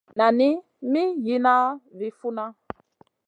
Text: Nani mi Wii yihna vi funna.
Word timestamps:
Nani 0.17 0.49
mi 0.91 1.03
Wii 1.05 1.17
yihna 1.25 1.53
vi 1.97 2.07
funna. 2.17 2.45